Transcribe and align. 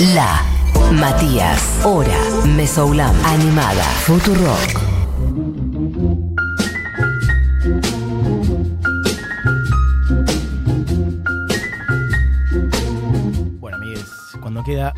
La, 0.00 0.42
Matías, 0.90 1.80
Hora, 1.84 2.18
Mesoulam, 2.56 3.14
Animada, 3.24 3.84
Futurock. 4.04 4.80
Bueno, 13.60 13.76
amigues, 13.76 14.04
cuando 14.40 14.64
queda 14.64 14.92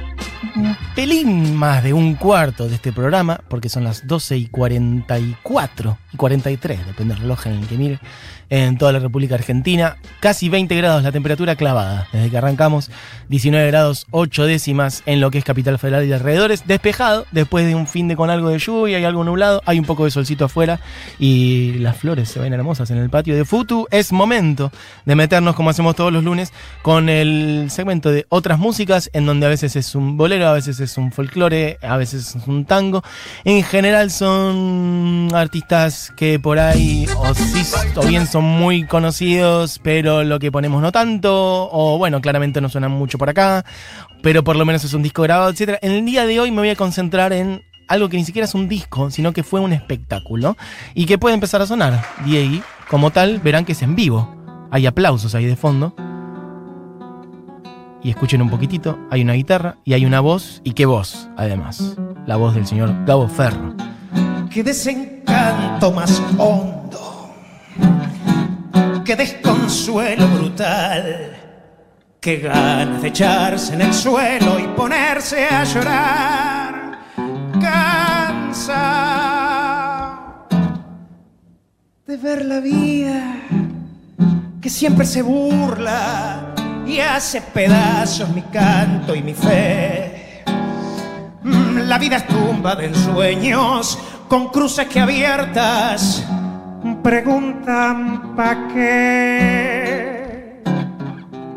pelín 0.97 1.55
más 1.55 1.85
de 1.85 1.93
un 1.93 2.15
cuarto 2.15 2.69
de 2.69 2.77
este 2.77 2.91
programa, 2.91 3.39
porque 3.49 3.69
son 3.69 3.85
las 3.85 4.07
12 4.07 4.39
y 4.39 4.47
44 4.47 5.99
y 6.15 6.17
43, 6.17 6.87
depende 6.87 7.13
del 7.13 7.23
reloj 7.23 7.47
en 7.49 7.53
el 7.53 7.67
que 7.67 7.77
mire, 7.77 8.01
en 8.49 8.79
toda 8.79 8.93
la 8.93 8.99
República 8.99 9.35
Argentina. 9.35 9.97
Casi 10.21 10.49
20 10.49 10.75
grados 10.77 11.03
la 11.03 11.13
temperatura 11.13 11.57
clavada 11.57 12.09
desde 12.13 12.31
que 12.31 12.39
arrancamos. 12.39 12.91
19 13.29 13.67
grados 13.67 14.07
8 14.11 14.47
décimas 14.47 15.03
en 15.07 15.21
lo 15.21 15.31
que 15.31 15.39
es 15.39 15.45
Capital 15.45 15.79
Federal 15.79 16.07
y 16.07 16.13
alrededores. 16.13 16.67
Despejado 16.67 17.27
después 17.33 17.67
de 17.67 17.75
un 17.75 17.87
fin 17.87 18.09
de 18.09 18.17
con 18.17 18.31
algo 18.31 18.49
de 18.49 18.59
lluvia 18.59 18.99
y 18.99 19.05
algo 19.05 19.25
nublado. 19.25 19.63
Hay 19.67 19.79
un 19.79 19.85
poco 19.85 20.05
de 20.05 20.11
solcito 20.11 20.45
afuera 20.45 20.81
y 21.19 21.75
las 21.79 21.97
flores 21.97 22.29
se 22.29 22.41
ven 22.41 22.53
hermosas 22.53 22.91
en 22.91 22.99
el 22.99 23.11
patio 23.11 23.35
de 23.37 23.45
Futu. 23.45 23.87
Es 23.91 24.13
momento 24.13 24.71
de 25.05 25.17
meternos 25.17 25.57
como 25.57 25.71
hacemos 25.71 25.97
todos 25.97 26.13
los 26.13 26.23
lunes 26.23 26.53
con 26.83 27.09
el 27.09 27.67
segmento 27.71 28.11
de 28.11 28.27
otras 28.29 28.59
músicas 28.59 29.11
en 29.13 29.27
donde 29.27 29.47
a 29.47 29.49
veces 29.49 29.77
es 29.77 29.95
un 29.95 30.17
bolero, 30.17 30.47
a 30.47 30.53
veces 30.53 30.79
es 30.81 30.86
un 30.97 31.13
folclore, 31.13 31.79
a 31.83 31.97
veces 31.97 32.37
es 32.37 32.47
un 32.47 32.65
tango. 32.65 33.03
En 33.45 33.63
general 33.63 34.11
son 34.11 35.31
artistas 35.35 36.13
que 36.17 36.39
por 36.39 36.59
ahí 36.59 37.07
o 37.17 38.07
bien 38.07 38.27
son 38.27 38.45
muy 38.45 38.85
conocidos, 38.87 39.81
pero 39.83 40.25
lo 40.25 40.39
que 40.39 40.53
ponemos 40.53 40.81
no 40.81 40.93
tanto, 40.93 41.69
o 41.73 41.99
bueno, 41.99 42.21
claramente 42.21 42.61
no 42.61 42.69
suenan 42.69 42.93
mucho 42.93 43.19
por 43.19 43.29
acá, 43.29 43.65
pero 44.23 44.45
por 44.45 44.57
lo 44.57 44.65
menos 44.65 44.85
es 44.85 44.95
un 44.95 45.03
disco 45.03 45.23
grabado, 45.23 45.51
etc. 45.51 45.79
En 45.83 45.93
el 45.93 46.05
día 46.07 46.27
de 46.27 46.41
hoy 46.41 46.51
me 46.51 46.59
voy 46.59 46.71
a 46.71 46.77
concentrar 46.77 47.33
en 47.33 47.63
algo 47.89 48.09
que 48.09 48.17
ni 48.17 48.25
siquiera 48.25 48.47
es 48.47 48.55
un 48.55 48.69
disco, 48.69 49.11
sino 49.11 49.33
que 49.33 49.43
fue 49.43 49.61
un 49.61 49.73
espectáculo 49.73 50.57
y 50.95 51.07
que 51.07 51.19
puede 51.19 51.35
empezar 51.35 51.63
a 51.63 51.67
sonar. 51.67 52.05
Y 52.25 52.37
ahí, 52.37 52.63
como 52.89 53.11
tal, 53.11 53.41
verán 53.41 53.65
que 53.65 53.73
es 53.73 53.83
en 53.83 53.97
vivo. 53.97 54.35
Hay 54.71 54.87
aplausos 54.87 55.35
ahí 55.35 55.45
de 55.45 55.57
fondo. 55.57 55.95
Y 58.07 58.11
escuchen 58.11 58.41
un 58.41 58.49
poquitito, 58.49 59.01
hay 59.11 59.23
una 59.23 59.33
guitarra 59.33 59.79
y 59.85 59.95
hay 59.95 60.07
una 60.07 60.21
voz, 60.21 60.61
y 60.63 60.75
qué 60.75 60.87
voz, 60.87 61.29
además. 61.37 61.97
La 62.25 62.37
voz 62.37 62.55
del 62.55 62.65
señor 62.65 62.95
Gabo 63.05 63.27
Ferro. 63.27 63.75
Qué 64.49 64.63
desencanto 64.63 65.91
más 65.91 66.23
hondo, 66.39 67.35
qué 69.05 69.17
desconsuelo 69.17 70.29
brutal, 70.29 71.37
qué 72.21 72.37
ganas 72.37 73.03
de 73.03 73.09
echarse 73.09 73.75
en 73.75 73.81
el 73.81 73.93
suelo 73.93 74.61
y 74.61 74.69
ponerse 74.69 75.45
a 75.45 75.65
llorar, 75.65 76.99
cansado 77.61 78.87
de 82.07 82.17
ver 82.17 82.45
la 82.45 82.61
vida 82.61 83.35
que 84.61 84.71
siempre 84.71 85.05
se 85.05 85.23
burla 85.23 86.46
y 86.87 87.01
hace 87.01 87.41
pedazos 87.41 88.29
mi 88.31 88.43
canto 88.43 89.15
y 89.15 89.23
mi 89.23 89.35
fe. 89.35 90.43
Mm, 91.43 91.79
La 91.89 91.99
vida 91.99 92.17
es 92.17 92.27
tumba 92.27 92.75
de 92.77 92.87
ensueños 92.87 93.99
con 94.29 94.49
cruces 94.49 94.87
que 94.87 95.01
abiertas 95.01 96.25
preguntan 97.03 98.35
pa' 98.37 98.69
qué. 98.73 100.63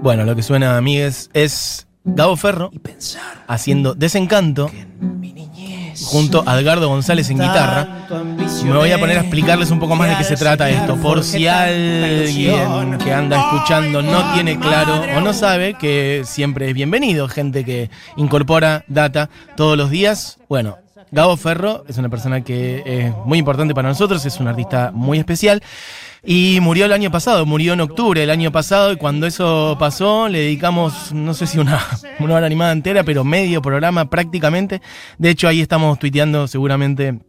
Bueno, 0.01 0.23
lo 0.23 0.35
que 0.35 0.43
suena, 0.43 0.77
amigues, 0.77 1.29
es 1.33 1.87
Gabo 2.03 2.35
Ferro 2.35 2.71
Pensar 2.81 3.43
haciendo 3.47 3.95
Desencanto 3.95 4.69
en 4.73 5.19
mi. 5.19 5.48
Junto 6.05 6.43
a 6.45 6.59
Edgardo 6.59 6.87
González 6.87 7.29
en 7.29 7.39
guitarra. 7.39 8.07
Me 8.63 8.73
voy 8.73 8.91
a 8.91 8.99
poner 8.99 9.17
a 9.17 9.21
explicarles 9.21 9.71
un 9.71 9.79
poco 9.79 9.95
más 9.95 10.09
de 10.09 10.17
qué 10.17 10.23
se 10.23 10.35
trata 10.35 10.69
esto, 10.69 10.95
por 10.97 11.23
si 11.23 11.47
alguien 11.47 12.97
que 12.97 13.13
anda 13.13 13.39
escuchando 13.39 14.01
no 14.01 14.33
tiene 14.33 14.59
claro 14.59 15.01
o 15.15 15.21
no 15.21 15.33
sabe 15.33 15.75
que 15.75 16.23
siempre 16.25 16.69
es 16.69 16.73
bienvenido, 16.73 17.27
gente 17.27 17.63
que 17.63 17.89
incorpora 18.17 18.83
data 18.87 19.29
todos 19.55 19.77
los 19.77 19.89
días. 19.89 20.37
Bueno, 20.47 20.77
Gabo 21.11 21.37
Ferro 21.37 21.83
es 21.87 21.97
una 21.97 22.09
persona 22.09 22.43
que 22.43 22.83
es 22.85 23.13
muy 23.25 23.39
importante 23.39 23.73
para 23.73 23.89
nosotros, 23.89 24.25
es 24.25 24.39
un 24.39 24.47
artista 24.47 24.91
muy 24.93 25.17
especial. 25.17 25.61
Y 26.23 26.59
murió 26.61 26.85
el 26.85 26.91
año 26.91 27.11
pasado, 27.11 27.45
murió 27.45 27.73
en 27.73 27.81
octubre 27.81 28.19
del 28.19 28.29
año 28.29 28.51
pasado 28.51 28.91
y 28.91 28.97
cuando 28.97 29.25
eso 29.25 29.77
pasó 29.79 30.27
le 30.27 30.39
dedicamos, 30.39 31.13
no 31.13 31.33
sé 31.33 31.47
si 31.47 31.59
una, 31.59 31.79
una 32.19 32.35
hora 32.35 32.45
animada 32.45 32.73
entera, 32.73 33.03
pero 33.03 33.23
medio 33.23 33.61
programa 33.61 34.09
prácticamente. 34.09 34.81
De 35.17 35.29
hecho 35.29 35.47
ahí 35.47 35.61
estamos 35.61 35.97
tuiteando 35.97 36.47
seguramente 36.47 37.19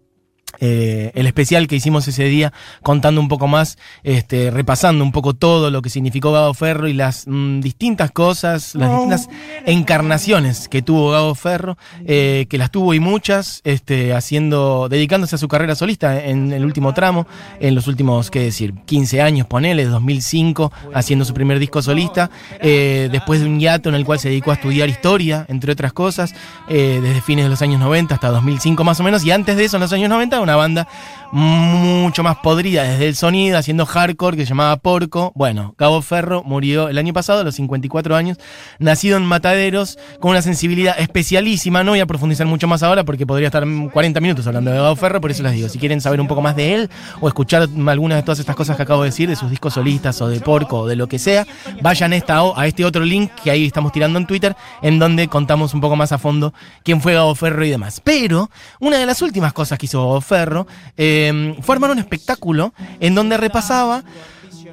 eh, 0.60 1.10
el 1.15 1.26
especial 1.26 1.66
que 1.66 1.76
hicimos 1.76 2.06
ese 2.06 2.25
día, 2.25 2.53
contando 2.82 3.21
un 3.21 3.28
poco 3.28 3.48
más, 3.48 3.78
este, 4.03 4.50
repasando 4.50 5.03
un 5.03 5.10
poco 5.10 5.34
todo 5.34 5.71
lo 5.71 5.81
que 5.81 5.88
significó 5.88 6.32
Gabo 6.32 6.53
Ferro 6.53 6.87
y 6.87 6.93
las 6.93 7.25
mm, 7.26 7.60
distintas 7.60 8.10
cosas, 8.10 8.75
las 8.75 8.91
distintas 8.91 9.28
encarnaciones 9.65 10.69
que 10.69 10.82
tuvo 10.82 11.10
Gabo 11.10 11.34
Ferro, 11.34 11.78
eh, 12.04 12.47
que 12.50 12.59
las 12.59 12.71
tuvo 12.71 12.93
y 12.93 13.00
muchas, 13.00 13.62
este, 13.65 14.12
haciendo, 14.12 14.88
dedicándose 14.91 15.37
a 15.37 15.38
su 15.38 15.48
carrera 15.48 15.75
solista 15.75 16.22
en 16.22 16.53
el 16.53 16.65
último 16.65 16.92
tramo, 16.92 17.27
en 17.59 17.75
los 17.75 17.87
últimos, 17.87 18.31
qué 18.31 18.41
decir, 18.41 18.75
15 18.84 19.22
años, 19.22 19.47
ponele, 19.47 19.87
2005, 19.87 20.72
haciendo 20.92 21.25
su 21.25 21.32
primer 21.32 21.59
disco 21.59 21.81
solista, 21.81 22.31
eh, 22.60 23.09
después 23.10 23.41
de 23.41 23.47
un 23.47 23.59
hiato 23.59 23.88
en 23.88 23.94
el 23.94 24.04
cual 24.04 24.19
se 24.19 24.28
dedicó 24.28 24.50
a 24.50 24.54
estudiar 24.54 24.91
historia, 24.91 25.47
entre 25.48 25.72
otras 25.72 25.94
cosas, 25.94 26.34
desde 26.69 27.21
fines 27.22 27.44
de 27.44 27.48
los 27.48 27.62
años 27.62 27.81
90 27.81 28.15
hasta 28.15 28.28
2005 28.28 28.84
más 28.84 29.00
o 29.00 29.03
menos, 29.03 29.25
y 29.25 29.31
antes 29.31 29.56
de 29.56 29.65
eso, 29.65 29.77
en 29.78 29.81
los 29.81 29.92
años 29.92 30.10
90, 30.10 30.41
una 30.41 30.49
banda 30.56 30.86
mucho 31.32 32.22
más 32.22 32.38
podrida 32.38 32.82
desde 32.82 33.06
el 33.08 33.14
sonido, 33.14 33.58
haciendo 33.58 33.86
hardcore 33.86 34.36
que 34.36 34.44
se 34.44 34.50
llamaba 34.50 34.76
Porco. 34.76 35.32
Bueno, 35.34 35.74
Gabo 35.78 36.02
Ferro 36.02 36.42
murió 36.44 36.88
el 36.88 36.98
año 36.98 37.12
pasado, 37.12 37.41
a 37.41 37.44
los 37.44 37.54
54 37.54 38.16
años, 38.16 38.38
nacido 38.78 39.16
en 39.16 39.24
Mataderos, 39.24 39.98
con 40.18 40.32
una 40.32 40.42
sensibilidad 40.42 40.98
especialísima. 40.98 41.84
No 41.84 41.92
voy 41.92 42.00
a 42.00 42.06
profundizar 42.06 42.46
mucho 42.46 42.66
más 42.66 42.82
ahora 42.82 43.04
porque 43.04 43.26
podría 43.26 43.48
estar 43.48 43.64
40 43.92 44.20
minutos 44.20 44.46
hablando 44.46 44.70
de 44.70 44.78
Gabo 44.78 44.96
Ferro, 44.96 45.20
por 45.20 45.30
eso 45.30 45.42
les 45.42 45.52
digo, 45.52 45.68
si 45.68 45.78
quieren 45.78 46.00
saber 46.00 46.20
un 46.20 46.26
poco 46.26 46.42
más 46.42 46.56
de 46.56 46.74
él 46.74 46.91
o 47.20 47.28
escuchar 47.28 47.68
algunas 47.86 48.18
de 48.18 48.22
todas 48.22 48.41
estas 48.41 48.56
cosas 48.56 48.76
que 48.76 48.82
acabo 48.82 49.02
de 49.02 49.10
decir, 49.10 49.28
de 49.28 49.36
sus 49.36 49.50
discos 49.50 49.74
solistas 49.74 50.20
o 50.20 50.28
de 50.28 50.41
Porco 50.41 50.80
o 50.80 50.86
de 50.86 50.97
lo 50.97 51.06
que 51.06 51.18
sea, 51.18 51.47
vayan 51.82 52.12
a, 52.12 52.42
a 52.56 52.66
este 52.66 52.84
otro 52.84 53.04
link 53.04 53.30
que 53.42 53.50
ahí 53.50 53.66
estamos 53.66 53.92
tirando 53.92 54.18
en 54.18 54.26
Twitter, 54.26 54.56
en 54.82 54.98
donde 54.98 55.28
contamos 55.28 55.74
un 55.74 55.80
poco 55.80 55.97
más 55.97 56.12
a 56.12 56.18
fondo 56.18 56.52
quién 56.82 57.00
fue 57.00 57.14
Gabo 57.14 57.34
Ferro 57.34 57.64
y 57.64 57.70
demás. 57.70 58.00
Pero 58.02 58.50
una 58.80 58.98
de 58.98 59.06
las 59.06 59.22
últimas 59.22 59.52
cosas 59.52 59.78
que 59.78 59.86
hizo 59.86 60.00
Gabo 60.00 60.20
Ferro 60.20 60.66
eh, 60.97 61.19
fue 61.62 61.75
armar 61.75 61.91
un 61.91 61.98
espectáculo 61.98 62.72
en 63.00 63.14
donde 63.14 63.36
repasaba, 63.36 64.03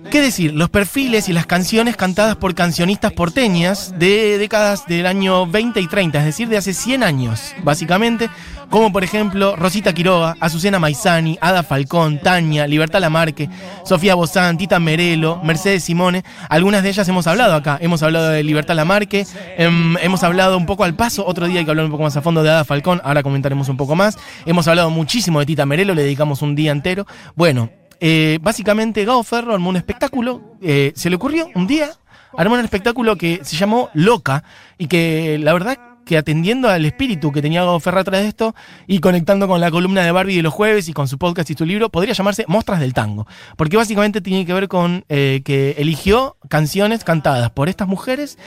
qué 0.09 0.21
decir, 0.21 0.53
los 0.53 0.69
perfiles 0.69 1.27
y 1.27 1.33
las 1.33 1.45
canciones 1.45 1.95
cantadas 1.95 2.35
por 2.35 2.55
cancionistas 2.55 3.11
porteñas 3.11 3.93
de 3.97 4.37
décadas 4.37 4.85
del 4.87 5.05
año 5.05 5.47
20 5.47 5.81
y 5.81 5.87
30, 5.87 6.19
es 6.19 6.25
decir, 6.25 6.47
de 6.47 6.57
hace 6.57 6.73
100 6.73 7.03
años, 7.03 7.53
básicamente, 7.63 8.29
como 8.69 8.91
por 8.91 9.03
ejemplo 9.03 9.55
Rosita 9.55 9.93
Quiroga, 9.93 10.35
Azucena 10.39 10.79
Maizani, 10.79 11.37
Ada 11.41 11.63
Falcón, 11.63 12.19
Tania, 12.19 12.67
Libertad 12.67 13.01
Lamarque, 13.01 13.49
Sofía 13.83 14.15
Bozán, 14.15 14.57
Tita 14.57 14.79
Merelo, 14.79 15.41
Mercedes 15.43 15.83
Simone, 15.83 16.23
algunas 16.49 16.83
de 16.83 16.89
ellas 16.89 17.07
hemos 17.07 17.27
hablado 17.27 17.55
acá, 17.55 17.77
hemos 17.81 18.01
hablado 18.03 18.29
de 18.29 18.43
Libertad 18.43 18.75
Lamarque, 18.75 19.25
em, 19.57 19.97
hemos 19.97 20.23
hablado 20.23 20.57
un 20.57 20.65
poco 20.65 20.83
al 20.83 20.95
paso, 20.95 21.25
otro 21.25 21.47
día 21.47 21.59
hay 21.59 21.65
que 21.65 21.71
hablar 21.71 21.85
un 21.85 21.91
poco 21.91 22.03
más 22.03 22.15
a 22.15 22.21
fondo 22.21 22.43
de 22.43 22.49
Ada 22.49 22.65
Falcón, 22.65 23.01
ahora 23.03 23.23
comentaremos 23.23 23.67
un 23.69 23.77
poco 23.77 23.95
más, 23.95 24.17
hemos 24.45 24.67
hablado 24.67 24.89
muchísimo 24.89 25.39
de 25.39 25.45
Tita 25.45 25.65
Merelo, 25.65 25.93
le 25.93 26.03
dedicamos 26.03 26.41
un 26.41 26.55
día 26.55 26.71
entero, 26.71 27.05
bueno, 27.35 27.69
eh, 27.99 28.39
básicamente 28.41 29.05
Gao 29.05 29.23
Ferro 29.23 29.53
armó 29.53 29.69
un 29.69 29.77
espectáculo, 29.77 30.55
eh, 30.61 30.93
se 30.95 31.09
le 31.09 31.15
ocurrió 31.15 31.49
un 31.55 31.67
día, 31.67 31.89
armó 32.37 32.55
un 32.55 32.61
espectáculo 32.61 33.15
que 33.15 33.41
se 33.43 33.55
llamó 33.55 33.89
Loca 33.93 34.43
y 34.77 34.87
que 34.87 35.37
la 35.39 35.53
verdad 35.53 35.77
que 36.05 36.17
atendiendo 36.17 36.69
al 36.69 36.85
espíritu 36.85 37.33
que 37.33 37.41
tenía 37.41 37.65
Gabo 37.65 37.81
Ferra 37.81 37.99
atrás 38.01 38.21
de 38.21 38.29
esto 38.29 38.55
y 38.87 38.99
conectando 38.99 39.45
con 39.47 39.59
la 39.59 39.69
columna 39.69 40.03
de 40.03 40.11
Barbie 40.11 40.37
de 40.37 40.41
los 40.41 40.53
jueves 40.53 40.87
y 40.87 40.93
con 40.93 41.09
su 41.09 41.17
podcast 41.17 41.49
y 41.49 41.53
su 41.53 41.65
libro, 41.65 41.89
podría 41.89 42.13
llamarse 42.13 42.45
Mostras 42.47 42.79
del 42.79 42.93
Tango. 42.93 43.27
Porque 43.57 43.75
básicamente 43.75 44.21
tiene 44.21 44.45
que 44.45 44.53
ver 44.53 44.69
con 44.69 45.03
eh, 45.09 45.41
que 45.43 45.71
eligió 45.77 46.37
canciones 46.47 47.03
cantadas 47.03 47.49
por 47.51 47.67
estas 47.67 47.89
mujeres, 47.89 48.37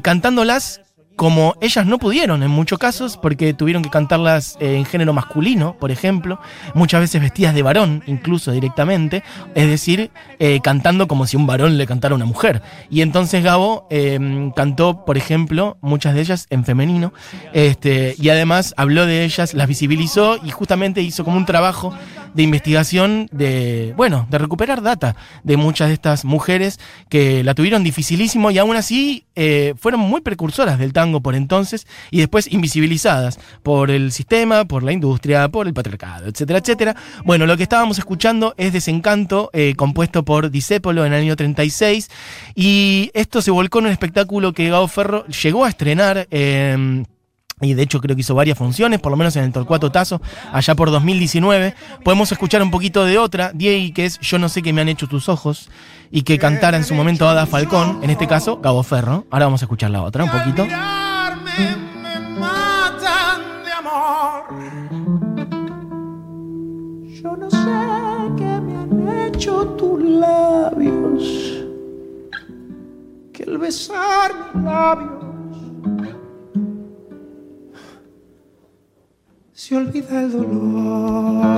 cantándolas 0.00 0.80
como 1.16 1.56
ellas 1.62 1.86
no 1.86 1.98
pudieron 1.98 2.42
en 2.42 2.50
muchos 2.50 2.78
casos, 2.78 3.16
porque 3.16 3.54
tuvieron 3.54 3.82
que 3.82 3.88
cantarlas 3.90 4.56
eh, 4.60 4.76
en 4.76 4.84
género 4.84 5.14
masculino, 5.14 5.76
por 5.78 5.90
ejemplo, 5.90 6.38
muchas 6.74 7.00
veces 7.00 7.22
vestidas 7.22 7.54
de 7.54 7.62
varón, 7.62 8.02
incluso 8.06 8.52
directamente, 8.52 9.22
es 9.54 9.66
decir, 9.66 10.10
eh, 10.38 10.60
cantando 10.62 11.08
como 11.08 11.26
si 11.26 11.36
un 11.36 11.46
varón 11.46 11.78
le 11.78 11.86
cantara 11.86 12.12
a 12.12 12.16
una 12.16 12.26
mujer. 12.26 12.62
Y 12.90 13.00
entonces 13.00 13.42
Gabo 13.42 13.86
eh, 13.90 14.50
cantó, 14.54 15.04
por 15.06 15.16
ejemplo, 15.16 15.78
muchas 15.80 16.14
de 16.14 16.20
ellas 16.20 16.46
en 16.50 16.64
femenino, 16.64 17.14
este, 17.54 18.14
y 18.18 18.28
además 18.28 18.74
habló 18.76 19.06
de 19.06 19.24
ellas, 19.24 19.54
las 19.54 19.68
visibilizó 19.68 20.38
y 20.44 20.50
justamente 20.50 21.00
hizo 21.00 21.24
como 21.24 21.38
un 21.38 21.46
trabajo 21.46 21.94
de 22.36 22.42
investigación, 22.42 23.28
de, 23.32 23.94
bueno, 23.96 24.26
de 24.30 24.36
recuperar 24.36 24.82
data 24.82 25.16
de 25.42 25.56
muchas 25.56 25.88
de 25.88 25.94
estas 25.94 26.24
mujeres 26.26 26.78
que 27.08 27.42
la 27.42 27.54
tuvieron 27.54 27.82
dificilísimo 27.82 28.50
y 28.50 28.58
aún 28.58 28.76
así 28.76 29.24
eh, 29.36 29.74
fueron 29.78 30.00
muy 30.00 30.20
precursoras 30.20 30.78
del 30.78 30.92
tango 30.92 31.22
por 31.22 31.34
entonces 31.34 31.86
y 32.10 32.18
después 32.18 32.52
invisibilizadas 32.52 33.40
por 33.62 33.90
el 33.90 34.12
sistema, 34.12 34.66
por 34.66 34.82
la 34.82 34.92
industria, 34.92 35.48
por 35.48 35.66
el 35.66 35.72
patriarcado, 35.72 36.26
etcétera, 36.26 36.58
etcétera. 36.58 36.96
Bueno, 37.24 37.46
lo 37.46 37.56
que 37.56 37.62
estábamos 37.62 37.98
escuchando 37.98 38.54
es 38.58 38.74
Desencanto, 38.74 39.48
eh, 39.54 39.72
compuesto 39.74 40.22
por 40.22 40.50
Disépolo 40.50 41.06
en 41.06 41.14
el 41.14 41.22
año 41.22 41.36
36 41.36 42.10
y 42.54 43.10
esto 43.14 43.40
se 43.40 43.50
volcó 43.50 43.78
en 43.78 43.86
un 43.86 43.92
espectáculo 43.92 44.52
que 44.52 44.68
Gao 44.68 44.86
Ferro 44.88 45.26
llegó 45.26 45.64
a 45.64 45.70
estrenar. 45.70 46.28
Eh, 46.30 47.02
y 47.62 47.72
de 47.72 47.82
hecho 47.82 48.02
creo 48.02 48.14
que 48.14 48.20
hizo 48.20 48.34
varias 48.34 48.58
funciones, 48.58 49.00
por 49.00 49.10
lo 49.10 49.16
menos 49.16 49.34
en 49.36 49.44
el 49.44 49.52
Torcuato 49.52 49.90
Tazo, 49.90 50.20
allá 50.52 50.74
por 50.74 50.90
2019. 50.90 51.74
Podemos 52.04 52.30
escuchar 52.30 52.62
un 52.62 52.70
poquito 52.70 53.06
de 53.06 53.16
otra, 53.16 53.50
Diego, 53.54 53.94
que 53.94 54.04
es 54.04 54.20
Yo 54.20 54.38
no 54.38 54.50
sé 54.50 54.60
qué 54.60 54.74
me 54.74 54.82
han 54.82 54.90
hecho 54.90 55.06
tus 55.06 55.30
ojos, 55.30 55.70
y 56.10 56.20
que 56.22 56.38
cantara 56.38 56.76
en 56.76 56.84
su 56.84 56.94
momento 56.94 57.26
Ada 57.26 57.46
Falcón, 57.46 58.00
en 58.02 58.10
este 58.10 58.26
caso 58.26 58.58
Gabo 58.60 58.82
Ferro. 58.82 59.24
Ahora 59.30 59.46
vamos 59.46 59.62
a 59.62 59.64
escuchar 59.64 59.90
la 59.90 60.02
otra 60.02 60.24
un 60.24 60.30
poquito. 60.30 60.66
Yo 67.22 67.36
no 67.38 67.50
sé 67.50 68.34
qué 68.36 68.60
me 68.60 68.76
han 68.76 69.28
hecho 69.28 69.64
tus 69.78 70.02
labios, 70.02 71.22
que 73.32 73.44
el 73.44 73.56
besar 73.56 74.34
mis 74.54 74.62
labios 74.62 75.35
se 79.68 79.76
olvida 79.76 80.20
el 80.20 80.30
dolor. 80.30 81.56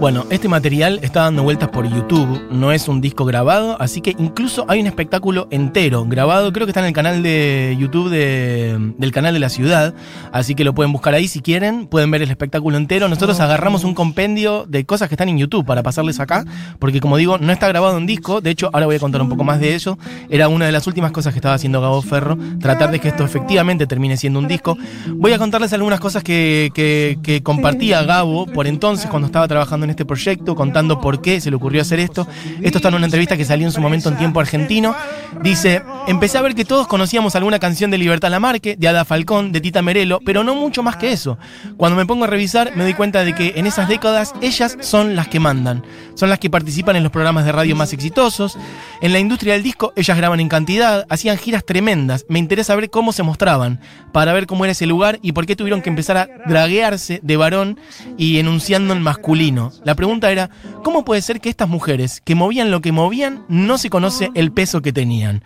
Bueno, 0.00 0.24
este 0.30 0.48
material 0.48 0.98
está 1.02 1.24
dando 1.24 1.42
vueltas 1.42 1.68
por 1.68 1.86
YouTube, 1.86 2.48
no 2.50 2.72
es 2.72 2.88
un 2.88 3.02
disco 3.02 3.26
grabado, 3.26 3.76
así 3.78 4.00
que 4.00 4.16
incluso 4.18 4.64
hay 4.66 4.80
un 4.80 4.86
espectáculo 4.86 5.46
entero 5.50 6.06
grabado, 6.06 6.54
creo 6.54 6.66
que 6.66 6.70
está 6.70 6.80
en 6.80 6.86
el 6.86 6.94
canal 6.94 7.22
de 7.22 7.76
YouTube 7.78 8.08
del 8.08 9.12
canal 9.12 9.34
de 9.34 9.40
la 9.40 9.50
ciudad, 9.50 9.92
así 10.32 10.54
que 10.54 10.64
lo 10.64 10.74
pueden 10.74 10.90
buscar 10.90 11.12
ahí 11.12 11.28
si 11.28 11.40
quieren, 11.40 11.86
pueden 11.86 12.10
ver 12.10 12.22
el 12.22 12.30
espectáculo 12.30 12.78
entero. 12.78 13.10
Nosotros 13.10 13.40
agarramos 13.40 13.84
un 13.84 13.92
compendio 13.92 14.64
de 14.66 14.86
cosas 14.86 15.10
que 15.10 15.16
están 15.16 15.28
en 15.28 15.36
YouTube 15.36 15.66
para 15.66 15.82
pasarles 15.82 16.18
acá, 16.18 16.46
porque 16.78 17.00
como 17.00 17.18
digo, 17.18 17.36
no 17.36 17.52
está 17.52 17.68
grabado 17.68 17.98
en 17.98 18.06
disco, 18.06 18.40
de 18.40 18.52
hecho 18.52 18.70
ahora 18.72 18.86
voy 18.86 18.96
a 18.96 19.00
contar 19.00 19.20
un 19.20 19.28
poco 19.28 19.44
más 19.44 19.60
de 19.60 19.74
ello, 19.74 19.98
era 20.30 20.48
una 20.48 20.64
de 20.64 20.72
las 20.72 20.86
últimas 20.86 21.12
cosas 21.12 21.34
que 21.34 21.40
estaba 21.40 21.56
haciendo 21.56 21.82
Gabo 21.82 22.00
Ferro, 22.00 22.38
tratar 22.58 22.90
de 22.90 23.00
que 23.00 23.08
esto 23.08 23.22
efectivamente 23.22 23.86
termine 23.86 24.16
siendo 24.16 24.38
un 24.38 24.48
disco. 24.48 24.78
Voy 25.08 25.34
a 25.34 25.38
contarles 25.38 25.74
algunas 25.74 26.00
cosas 26.00 26.24
que, 26.24 26.70
que 26.74 27.42
compartía 27.42 28.02
Gabo 28.02 28.46
por 28.46 28.66
entonces 28.66 29.10
cuando 29.10 29.26
estaba 29.26 29.46
trabajando 29.46 29.84
en 29.84 29.89
este 29.90 30.04
proyecto, 30.04 30.54
contando 30.54 31.00
por 31.00 31.20
qué 31.20 31.40
se 31.40 31.50
le 31.50 31.56
ocurrió 31.56 31.82
hacer 31.82 32.00
esto. 32.00 32.26
Esto 32.62 32.78
está 32.78 32.88
en 32.88 32.94
una 32.94 33.06
entrevista 33.06 33.36
que 33.36 33.44
salió 33.44 33.66
en 33.66 33.72
su 33.72 33.80
momento 33.80 34.08
en 34.08 34.16
tiempo 34.16 34.40
argentino. 34.40 34.94
Dice, 35.42 35.82
empecé 36.06 36.38
a 36.38 36.42
ver 36.42 36.54
que 36.54 36.64
todos 36.64 36.86
conocíamos 36.86 37.36
alguna 37.36 37.58
canción 37.58 37.90
de 37.90 37.98
Libertad 37.98 38.30
Lamarque, 38.30 38.76
de 38.76 38.88
Ada 38.88 39.04
Falcón, 39.04 39.52
de 39.52 39.60
Tita 39.60 39.82
Merelo, 39.82 40.20
pero 40.24 40.44
no 40.44 40.54
mucho 40.54 40.82
más 40.82 40.96
que 40.96 41.12
eso. 41.12 41.38
Cuando 41.76 41.96
me 41.96 42.06
pongo 42.06 42.24
a 42.24 42.26
revisar 42.26 42.72
me 42.74 42.84
doy 42.84 42.94
cuenta 42.94 43.24
de 43.24 43.34
que 43.34 43.54
en 43.56 43.66
esas 43.66 43.88
décadas 43.88 44.34
ellas 44.40 44.76
son 44.80 45.16
las 45.16 45.28
que 45.28 45.40
mandan, 45.40 45.84
son 46.14 46.28
las 46.28 46.38
que 46.38 46.50
participan 46.50 46.96
en 46.96 47.02
los 47.02 47.12
programas 47.12 47.44
de 47.44 47.52
radio 47.52 47.76
más 47.76 47.92
exitosos. 47.92 48.58
En 49.00 49.12
la 49.12 49.18
industria 49.18 49.54
del 49.54 49.62
disco 49.62 49.92
ellas 49.96 50.16
graban 50.16 50.40
en 50.40 50.48
cantidad, 50.48 51.06
hacían 51.08 51.38
giras 51.38 51.64
tremendas. 51.64 52.24
Me 52.28 52.38
interesa 52.38 52.74
ver 52.74 52.90
cómo 52.90 53.12
se 53.12 53.22
mostraban, 53.22 53.80
para 54.12 54.32
ver 54.32 54.46
cómo 54.46 54.64
era 54.64 54.72
ese 54.72 54.86
lugar 54.86 55.18
y 55.22 55.32
por 55.32 55.46
qué 55.46 55.56
tuvieron 55.56 55.82
que 55.82 55.90
empezar 55.90 56.16
a 56.16 56.28
draguearse 56.46 57.20
de 57.22 57.36
varón 57.36 57.78
y 58.16 58.38
enunciando 58.38 58.94
el 58.94 59.00
masculino. 59.00 59.72
La 59.84 59.94
pregunta 59.94 60.30
era, 60.30 60.50
¿cómo 60.82 61.04
puede 61.04 61.22
ser 61.22 61.40
que 61.40 61.48
estas 61.48 61.68
mujeres 61.68 62.20
que 62.20 62.34
movían 62.34 62.70
lo 62.70 62.80
que 62.80 62.92
movían 62.92 63.44
no 63.48 63.78
se 63.78 63.90
conoce 63.90 64.30
el 64.34 64.52
peso 64.52 64.82
que 64.82 64.92
tenían? 64.92 65.42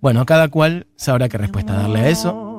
Bueno, 0.00 0.24
cada 0.26 0.48
cual 0.48 0.86
sabrá 0.96 1.28
qué 1.28 1.38
respuesta 1.38 1.74
darle 1.74 2.00
a 2.00 2.08
eso. 2.08 2.49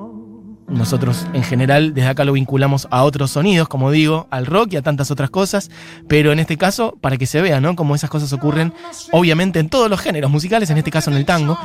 Nosotros 0.71 1.27
en 1.33 1.43
general 1.43 1.93
desde 1.93 2.09
acá 2.09 2.23
lo 2.23 2.33
vinculamos 2.33 2.87
a 2.91 3.03
otros 3.03 3.31
sonidos, 3.31 3.67
como 3.67 3.91
digo, 3.91 4.27
al 4.31 4.45
rock 4.45 4.73
y 4.73 4.77
a 4.77 4.81
tantas 4.81 5.11
otras 5.11 5.29
cosas, 5.29 5.69
pero 6.07 6.31
en 6.31 6.39
este 6.39 6.57
caso, 6.57 6.97
para 7.01 7.17
que 7.17 7.25
se 7.25 7.41
vea, 7.41 7.59
¿no? 7.59 7.75
Cómo 7.75 7.93
esas 7.93 8.09
cosas 8.09 8.31
ocurren, 8.31 8.73
obviamente, 9.11 9.59
en 9.59 9.69
todos 9.69 9.89
los 9.89 9.99
géneros 9.99 10.31
musicales, 10.31 10.69
en 10.69 10.77
este 10.77 10.89
caso 10.89 11.11
en 11.11 11.17
el 11.17 11.25
tango. 11.25 11.57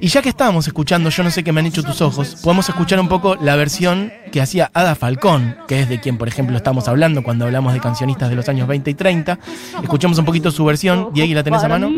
Y 0.00 0.08
ya 0.08 0.22
que 0.22 0.28
estábamos 0.28 0.66
escuchando 0.66 1.10
Yo 1.10 1.22
no 1.22 1.30
sé 1.30 1.44
qué 1.44 1.52
me 1.52 1.60
han 1.60 1.66
hecho 1.66 1.82
tus 1.82 2.00
ojos, 2.00 2.36
podemos 2.42 2.68
escuchar 2.68 3.00
un 3.00 3.08
poco 3.08 3.36
la 3.36 3.56
versión 3.56 4.12
que 4.30 4.40
hacía 4.40 4.70
Ada 4.72 4.94
Falcón, 4.94 5.56
que 5.66 5.80
es 5.80 5.88
de 5.88 6.00
quien, 6.00 6.16
por 6.16 6.28
ejemplo, 6.28 6.56
estamos 6.56 6.88
hablando 6.88 7.22
cuando 7.22 7.44
hablamos 7.44 7.72
de 7.72 7.80
cancionistas 7.80 8.30
de 8.30 8.36
los 8.36 8.48
años 8.48 8.68
20 8.68 8.90
y 8.90 8.94
30. 8.94 9.38
Escuchamos 9.82 10.18
un 10.18 10.24
poquito 10.24 10.50
su 10.50 10.64
versión. 10.64 11.08
Diego, 11.12 11.34
¿la 11.34 11.42
tenés 11.42 11.64
a 11.64 11.68
mano? 11.68 11.88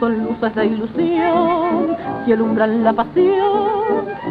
Son 0.00 0.24
luces 0.24 0.54
de 0.54 0.66
ilusión 0.66 1.96
que 2.26 2.32
alumbran 2.32 2.84
la 2.84 2.92
pasión 2.92 3.65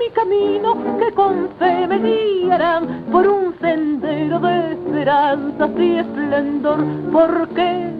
mi 0.00 0.10
camino 0.14 0.76
que 0.98 1.12
con 1.12 1.50
fe 1.58 1.86
me 1.86 1.98
guiarán 1.98 3.04
por 3.12 3.26
un 3.26 3.54
sendero 3.60 4.40
de 4.40 4.72
esperanza 4.72 5.68
y 5.78 5.98
esplendor, 5.98 6.82
porque 7.12 7.90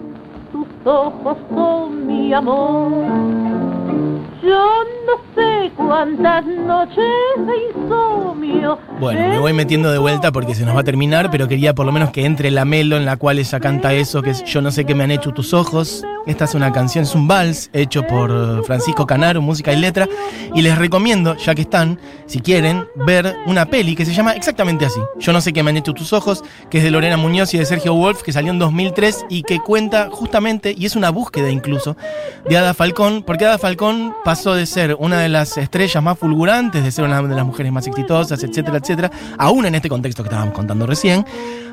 tus 0.51 0.67
ojos 0.87 1.37
son 1.55 2.07
mi 2.07 2.33
amor. 2.33 2.91
Yo 4.43 4.85
no 5.07 5.35
sé 5.35 5.71
cuántas 5.77 6.47
noches 6.47 6.97
de 7.37 7.53
insomnio. 7.69 8.79
Bueno, 8.99 9.29
me 9.29 9.39
voy 9.39 9.53
metiendo 9.53 9.93
de 9.93 9.99
vuelta 9.99 10.33
porque 10.33 10.55
se 10.55 10.65
nos 10.65 10.75
va 10.75 10.81
a 10.81 10.85
terminar, 10.85 11.31
pero 11.31 11.49
quería 11.49 11.75
por 11.75 11.85
lo 11.85 11.93
menos 11.93 12.11
que 12.11 12.25
entre 12.25 12.51
la 12.51 12.65
melo 12.65 12.97
en 12.97 13.05
la 13.05 13.19
cual 13.19 13.39
ella 13.39 13.61
canta 13.61 13.93
eso, 13.93 14.23
que 14.23 14.31
es 14.31 14.43
Yo 14.45 14.63
no 14.63 14.71
sé 14.71 14.87
qué 14.87 14.95
me 14.95 15.05
han 15.05 15.11
hecho 15.11 15.33
tus 15.33 15.53
ojos. 15.53 16.03
Esta 16.27 16.45
es 16.45 16.55
una 16.55 16.71
canción, 16.71 17.05
es 17.05 17.15
un 17.15 17.27
vals 17.27 17.71
hecho 17.73 18.07
por 18.07 18.65
Francisco 18.65 19.07
Canaro, 19.07 19.41
música 19.41 19.73
y 19.73 19.77
letra. 19.77 20.07
Y 20.55 20.63
les 20.63 20.77
recomiendo, 20.77 21.37
ya 21.37 21.55
que 21.55 21.63
están, 21.63 21.99
si 22.27 22.41
quieren, 22.41 22.87
ver 22.95 23.37
una 23.47 23.67
peli 23.67 23.97
que 23.97 24.05
se 24.05 24.13
llama 24.13 24.33
exactamente 24.33 24.85
así. 24.85 25.01
Yo 25.19 25.33
no 25.33 25.41
sé 25.41 25.53
qué 25.53 25.63
me 25.63 25.71
han 25.71 25.79
hecho 25.79 25.95
tus 25.95 26.13
ojos, 26.13 26.45
que 26.69 26.79
es 26.79 26.85
de 26.85 26.91
Lorena 26.91 27.17
Muñoz 27.17 27.55
y 27.55 27.59
de 27.59 27.65
Sergio 27.65 27.95
Wolf, 27.95 28.23
que 28.23 28.33
salió 28.33 28.53
en 28.53 28.59
2003 28.59 29.27
y 29.29 29.43
que 29.43 29.61
cuenta 29.61 30.09
justamente, 30.11 30.75
y 30.77 30.87
es 30.87 30.95
una 30.95 31.11
búsqueda 31.11 31.51
incluso, 31.51 31.97
de 32.49 32.59
Ada 32.59 32.75
Falcón, 32.75 33.23
porque 33.23 33.47
Ada 33.47 33.59
Falcón 33.59 34.15
pasó 34.25 34.55
de 34.55 34.67
ser 34.67 34.97
una 34.99 35.21
de 35.21 35.29
las 35.29 35.57
estrellas 35.57 36.03
más 36.03 36.19
fulgurantes, 36.19 36.85
de 36.85 36.91
ser 36.91 37.05
una 37.05 37.23
de 37.23 37.35
las 37.35 37.47
mujeres 37.47 37.73
más 37.73 37.87
exitosas, 37.87 38.43
etcétera, 38.43 38.79
etcétera, 38.79 39.11
aún 39.39 39.65
en 39.65 39.75
este 39.75 39.89
contexto 39.89 40.23
que 40.23 40.29
estábamos 40.29 40.55
contando 40.55 40.87
recién, 40.87 41.25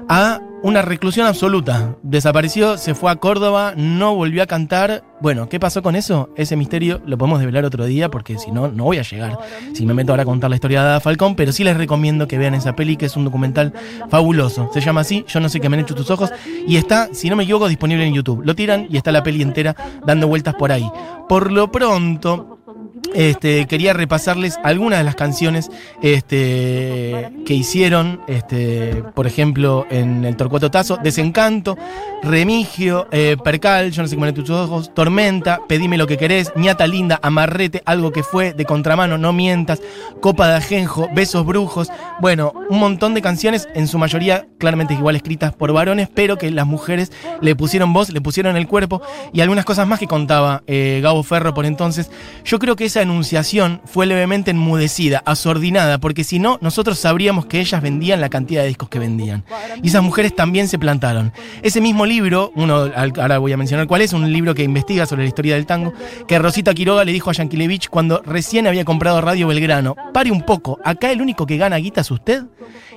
a 0.10 0.39
una 0.63 0.81
reclusión 0.81 1.27
absoluta. 1.27 1.95
Desapareció, 2.03 2.77
se 2.77 2.95
fue 2.95 3.11
a 3.11 3.17
Córdoba, 3.17 3.73
no 3.75 4.15
volvió 4.15 4.43
a 4.43 4.47
cantar. 4.47 5.03
Bueno, 5.21 5.49
¿qué 5.49 5.59
pasó 5.59 5.81
con 5.81 5.95
eso? 5.95 6.29
Ese 6.35 6.55
misterio 6.55 7.01
lo 7.05 7.17
podemos 7.17 7.39
develar 7.39 7.65
otro 7.65 7.85
día 7.85 8.09
porque 8.09 8.37
si 8.37 8.51
no, 8.51 8.67
no 8.67 8.85
voy 8.85 8.97
a 8.97 9.03
llegar. 9.03 9.37
Si 9.73 9.85
me 9.85 9.93
meto 9.93 10.11
ahora 10.11 10.23
a 10.23 10.25
contar 10.25 10.49
la 10.49 10.55
historia 10.55 10.81
de 10.81 10.89
Ada 10.89 10.99
Falcón, 10.99 11.35
pero 11.35 11.51
sí 11.51 11.63
les 11.63 11.77
recomiendo 11.77 12.27
que 12.27 12.37
vean 12.37 12.55
esa 12.55 12.75
peli, 12.75 12.97
que 12.97 13.05
es 13.05 13.15
un 13.15 13.25
documental 13.25 13.73
fabuloso. 14.09 14.69
Se 14.73 14.81
llama 14.81 15.01
así, 15.01 15.25
Yo 15.27 15.39
no 15.39 15.49
sé 15.49 15.59
qué 15.59 15.69
me 15.69 15.77
han 15.77 15.83
hecho 15.83 15.95
tus 15.95 16.09
ojos, 16.11 16.31
y 16.67 16.77
está, 16.77 17.09
si 17.13 17.29
no 17.29 17.35
me 17.35 17.43
equivoco, 17.43 17.67
disponible 17.67 18.05
en 18.05 18.13
YouTube. 18.13 18.41
Lo 18.43 18.55
tiran 18.55 18.87
y 18.89 18.97
está 18.97 19.11
la 19.11 19.23
peli 19.23 19.41
entera 19.41 19.75
dando 20.05 20.27
vueltas 20.27 20.55
por 20.55 20.71
ahí. 20.71 20.89
Por 21.27 21.51
lo 21.51 21.71
pronto, 21.71 22.56
este, 23.13 23.66
quería 23.68 23.94
repasarles 23.94 24.58
algunas 24.63 25.00
de 25.00 25.06
las 25.06 25.16
canciones 25.16 25.70
este, 26.01 27.32
que 27.46 27.54
hicieron, 27.54 28.22
este, 28.27 29.04
por 29.16 29.27
ejemplo, 29.27 29.86
en 29.89 30.25
el 30.25 30.36
Torcuato 30.36 30.72
Tazo, 30.72 30.98
Desencanto, 31.01 31.77
Remigio, 32.24 33.08
eh, 33.12 33.38
Percal, 33.44 33.92
Yo 33.92 34.01
no 34.01 34.08
sé 34.08 34.16
cómo 34.16 34.34
tus 34.34 34.50
ojos, 34.50 34.94
Tormenta, 34.94 35.62
Pedime 35.68 35.98
lo 35.98 36.08
que 36.08 36.18
querés, 36.18 36.51
Ñata 36.56 36.88
Linda, 36.88 37.20
Amarrete, 37.22 37.82
Algo 37.86 38.12
que 38.12 38.24
fue, 38.24 38.54
De 38.54 38.66
Contramano, 38.66 39.18
No 39.18 39.34
mientas, 39.34 39.82
Copa 40.22 40.48
de 40.48 40.56
Ajenjo, 40.56 41.10
Besos 41.13 41.46
Brujos, 41.46 41.89
bueno, 42.20 42.54
un 42.70 42.80
montón 42.80 43.13
de 43.13 43.22
canciones, 43.22 43.68
en 43.74 43.88
su 43.88 43.98
mayoría 43.98 44.48
claramente 44.58 44.94
igual 44.94 45.16
escritas 45.16 45.54
por 45.54 45.72
varones, 45.72 46.10
pero 46.13 46.38
que 46.38 46.51
las 46.51 46.66
mujeres 46.66 47.12
le 47.42 47.56
pusieron 47.56 47.94
voz, 47.94 48.10
le 48.10 48.22
pusieron 48.22 48.58
el 48.58 48.68
cuerpo 48.68 49.01
y 49.34 49.42
algunas 49.42 49.66
cosas 49.66 49.88
más 49.88 50.00
que 50.00 50.08
contaba 50.08 50.63
eh, 50.68 51.00
Gabo 51.01 51.24
Ferro 51.24 51.54
por 51.54 51.66
entonces. 51.66 52.10
Yo 52.44 52.60
creo 52.60 52.75
que 52.75 52.87
esa 52.88 53.01
enunciación 53.01 53.82
fue 53.86 54.06
levemente 54.06 54.51
enmudecida, 54.51 55.22
asordinada, 55.25 56.00
porque 56.00 56.24
si 56.24 56.39
no, 56.39 56.58
nosotros 56.62 56.98
sabríamos 57.00 57.46
que 57.46 57.60
ellas 57.60 57.82
vendían 57.82 58.20
la 58.20 58.29
cantidad 58.29 58.62
de 58.62 58.67
discos 58.70 58.89
que 58.89 59.00
vendían. 59.00 59.44
Y 59.84 59.88
esas 59.88 60.03
mujeres 60.03 60.36
también 60.36 60.67
se 60.67 60.79
plantaron. 60.79 61.32
Ese 61.62 61.82
mismo 61.82 62.06
libro, 62.06 62.51
uno, 62.56 62.89
ahora 62.96 63.38
voy 63.38 63.53
a 63.53 63.58
mencionar 63.58 63.88
cuál 63.88 64.01
es, 64.01 64.13
un 64.13 64.32
libro 64.32 64.56
que 64.56 64.63
investiga 64.63 65.06
sobre 65.06 65.24
la 65.24 65.29
historia 65.29 65.56
del 65.56 65.65
tango, 65.65 65.94
que 66.27 66.39
Rosita 66.39 66.74
Quiroga 66.74 67.06
le 67.06 67.12
dijo 67.12 67.29
a 67.29 67.34
Yankelevich 67.34 67.89
cuando 67.89 68.22
recién 68.25 68.67
había 68.67 68.86
comprado 68.86 69.22
Radio 69.22 69.48
Belgrano, 69.48 69.96
pare 70.13 70.32
un 70.32 70.41
poco, 70.41 70.79
acá 70.84 71.12
el 71.12 71.22
único 71.22 71.46
que 71.46 71.58
gana 71.58 71.77
guita 71.77 72.01
es 72.01 72.12
usted. 72.12 72.44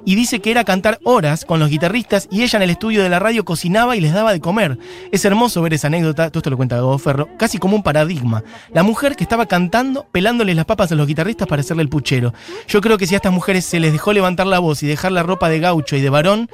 Y 0.05 0.15
dice 0.15 0.41
que 0.41 0.51
era 0.51 0.65
cantar 0.65 0.99
horas 1.05 1.45
con 1.45 1.61
los 1.61 1.69
guitarristas 1.69 2.27
y 2.31 2.43
ella 2.43 2.57
en 2.57 2.63
el 2.63 2.71
estudio 2.71 3.03
de 3.03 3.09
la 3.09 3.19
radio 3.19 3.45
cocinaba 3.45 3.97
y 3.97 4.01
les 4.01 4.13
daba 4.13 4.33
de 4.33 4.41
comer. 4.41 4.79
Es 5.13 5.25
hermoso 5.25 5.61
ver 5.63 5.75
esa 5.75 5.89
anécdota, 5.89 6.31
todo 6.31 6.39
esto 6.39 6.51
lo 6.51 6.57
cuenta 6.57 6.77
Gabo 6.77 6.99
Ferro, 6.99 7.29
casi 7.39 7.59
como 7.59 7.77
un 7.77 7.83
paradigma. 7.83 8.43
La 8.73 8.83
mujer 8.83 9.15
que 9.15 9.25
estaba 9.25 9.47
cantando, 9.47 9.80
pelándoles 10.13 10.57
las 10.57 10.65
papas 10.65 10.93
a 10.93 10.95
los 10.95 11.07
guitarristas 11.07 11.49
para 11.49 11.61
hacerle 11.61 11.83
el 11.83 11.89
puchero. 11.89 12.33
Yo 12.69 12.81
creo 12.81 12.99
que 12.99 13.07
si 13.07 13.15
a 13.15 13.19
estas 13.19 13.33
mujeres 13.33 13.65
se 13.65 13.81
les 13.81 13.93
dejó 13.93 14.13
levantar 14.13 14.47
la 14.47 14.59
voz 14.59 14.83
y 14.83 14.87
dejar 14.87 15.13
la 15.13 15.23
ropa 15.23 15.49
de 15.49 15.61
gaucho 15.61 15.97
y 15.97 16.01
de 16.01 16.11
varón, 16.11 16.49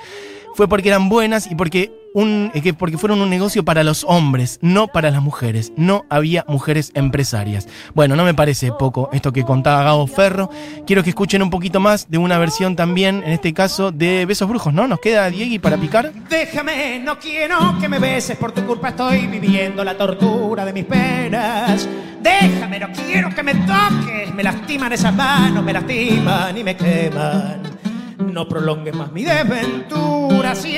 fue 0.54 0.68
porque 0.68 0.88
eran 0.88 1.08
buenas 1.08 1.50
y 1.50 1.54
porque 1.54 1.92
un, 2.16 2.50
que 2.62 2.72
porque 2.72 2.96
fueron 2.96 3.20
un 3.20 3.28
negocio 3.28 3.62
para 3.62 3.84
los 3.84 4.02
hombres, 4.08 4.58
no 4.62 4.88
para 4.88 5.10
las 5.10 5.20
mujeres. 5.20 5.72
No 5.76 6.06
había 6.08 6.46
mujeres 6.48 6.90
empresarias. 6.94 7.68
Bueno, 7.94 8.16
no 8.16 8.24
me 8.24 8.32
parece 8.32 8.72
poco 8.72 9.10
esto 9.12 9.34
que 9.34 9.44
contaba 9.44 9.84
Gabo 9.84 10.06
Ferro. 10.06 10.48
Quiero 10.86 11.02
que 11.02 11.10
escuchen 11.10 11.42
un 11.42 11.50
poquito 11.50 11.78
más 11.78 12.10
de 12.10 12.16
una 12.16 12.38
versión 12.38 12.74
también, 12.74 13.22
en 13.22 13.32
este 13.32 13.52
caso, 13.52 13.92
de 13.92 14.24
Besos 14.24 14.48
Brujos, 14.48 14.72
¿no? 14.72 14.88
¿Nos 14.88 14.98
queda 14.98 15.28
Diegui 15.28 15.58
para 15.58 15.76
picar? 15.76 16.10
Déjame, 16.30 17.00
no 17.00 17.18
quiero 17.18 17.78
que 17.78 17.86
me 17.86 17.98
beses, 17.98 18.38
por 18.38 18.52
tu 18.52 18.64
culpa 18.64 18.88
estoy 18.88 19.26
viviendo 19.26 19.84
la 19.84 19.94
tortura 19.98 20.64
de 20.64 20.72
mis 20.72 20.86
penas. 20.86 21.86
Déjame, 22.22 22.80
no 22.80 22.88
quiero 22.92 23.28
que 23.28 23.42
me 23.42 23.54
toques, 23.54 24.34
me 24.34 24.42
lastiman 24.42 24.90
esas 24.90 25.14
manos, 25.14 25.62
me 25.62 25.74
lastiman 25.74 26.56
y 26.56 26.64
me 26.64 26.76
queman. 26.76 27.76
No 28.18 28.48
prolongues 28.48 28.94
más 28.94 29.12
mi 29.12 29.24
desventura, 29.24 30.54
si 30.54 30.75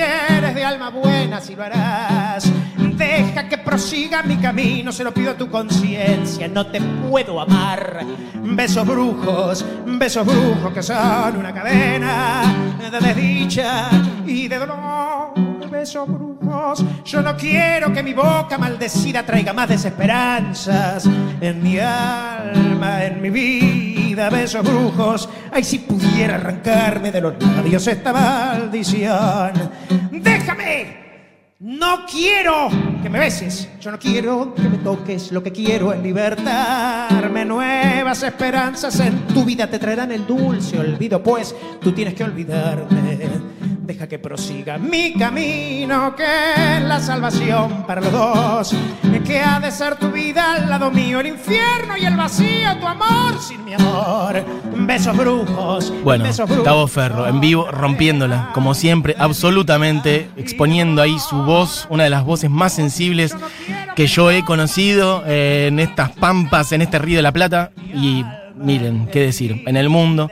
alma 0.89 1.01
buena, 1.01 1.41
si 1.41 1.55
lo 1.55 1.65
harás. 1.65 2.51
Deja 2.77 3.49
que 3.49 3.59
prosiga 3.59 4.23
mi 4.23 4.37
camino, 4.37 4.93
se 4.93 5.05
lo 5.05 5.13
pido 5.13 5.33
a 5.33 5.35
tu 5.35 5.49
conciencia, 5.49 6.49
no 6.49 6.67
te 6.67 6.81
puedo 6.81 7.41
amar. 7.41 8.01
Besos 8.43 8.87
brujos, 8.87 9.65
besos 9.87 10.27
brujos 10.27 10.73
que 10.73 10.83
son 10.83 11.37
una 11.37 11.53
cadena 11.53 12.43
de 12.91 13.01
desdicha 13.01 13.91
y 14.27 14.49
de 14.49 14.59
dolor. 14.59 15.35
Besos 15.71 16.09
brujos, 16.09 16.85
yo 17.05 17.23
no 17.23 17.37
quiero 17.37 17.93
que 17.93 18.03
mi 18.03 18.15
boca 18.15 18.59
maldecida 18.59 19.25
traiga 19.25 19.53
más 19.53 19.69
desesperanzas 19.69 21.05
en 21.41 21.63
mi 21.63 21.79
alma, 21.79 23.05
en 23.05 23.23
mi 23.23 23.31
vida. 23.31 23.88
Besos 24.31 24.63
brujos, 24.63 25.29
ay, 25.53 25.63
si 25.63 25.79
pudiera 25.79 26.35
arrancarme 26.35 27.13
de 27.13 27.21
los 27.21 27.35
labios 27.41 27.87
esta 27.87 28.13
maldición. 28.13 29.53
Déjame 30.11 31.09
no 31.61 32.07
quiero 32.07 32.69
que 33.03 33.11
me 33.11 33.19
beses, 33.19 33.69
yo 33.81 33.91
no 33.91 33.99
quiero 33.99 34.55
que 34.55 34.63
me 34.63 34.79
toques, 34.79 35.33
lo 35.33 35.43
que 35.43 35.51
quiero 35.51 35.93
es 35.93 36.01
libertarme. 36.01 37.45
Nuevas 37.45 38.23
esperanzas 38.23 39.01
en 39.01 39.27
tu 39.27 39.45
vida 39.45 39.69
te 39.69 39.81
traerán 39.81 40.13
el 40.13 40.25
dulce 40.25 40.79
olvido, 40.79 41.21
pues 41.21 41.57
tú 41.81 41.91
tienes 41.91 42.15
que 42.15 42.23
olvidarte. 42.23 43.18
Deja 43.89 44.07
que 44.07 44.19
prosiga 44.19 44.77
mi 44.77 45.15
camino, 45.15 46.15
que 46.15 46.77
es 46.77 46.83
la 46.83 47.01
salvación 47.01 47.87
para 47.87 48.03
los 48.03 48.13
dos. 48.13 48.75
Que 49.25 49.41
ha 49.41 49.59
de 49.61 49.71
ser 49.71 49.97
tu 49.97 50.11
vida 50.11 50.57
al 50.57 50.69
lado 50.69 50.91
mío, 50.91 51.21
el 51.21 51.29
infierno 51.29 51.97
y 51.97 52.05
el 52.05 52.15
vacío, 52.15 52.77
tu 52.79 52.87
amor 52.87 53.41
sin 53.41 53.65
mi 53.65 53.73
amor. 53.73 54.45
Besos 54.77 55.17
brujos. 55.17 55.91
Bueno, 56.05 56.25
besos 56.25 56.47
brujos. 56.47 56.67
Gabo 56.67 56.87
Ferro, 56.87 57.29
en 57.29 57.41
vivo, 57.41 57.71
rompiéndola, 57.71 58.51
como 58.53 58.75
siempre, 58.75 59.15
absolutamente, 59.19 60.29
exponiendo 60.37 61.01
ahí 61.01 61.19
su 61.19 61.37
voz, 61.45 61.87
una 61.89 62.05
de 62.05 62.11
las 62.11 62.25
voces 62.25 62.51
más 62.51 62.75
sensibles 62.75 63.35
que 63.97 64.07
yo 64.07 64.31
he 64.31 64.45
conocido 64.45 65.23
eh, 65.27 65.69
en 65.69 65.81
estas 65.81 66.11
pampas, 66.11 66.73
en 66.73 66.83
este 66.83 66.99
río 66.99 67.17
de 67.17 67.23
la 67.23 67.33
Plata. 67.33 67.71
Y 67.95 68.23
miren, 68.55 69.09
qué 69.11 69.21
decir, 69.21 69.63
en 69.67 69.79
el 69.79 69.89
mundo. 69.89 70.31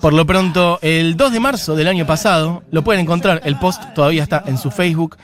Por 0.00 0.12
lo 0.12 0.26
pronto, 0.26 0.78
el 0.82 1.16
2 1.16 1.32
de 1.32 1.40
marzo 1.40 1.76
del 1.76 1.88
año 1.88 2.06
pasado, 2.06 2.62
lo 2.70 2.82
pueden 2.82 3.02
encontrar, 3.02 3.40
el 3.44 3.58
post 3.58 3.82
todavía 3.94 4.22
está 4.22 4.42
en 4.46 4.58
su 4.58 4.70
Facebook. 4.70 5.16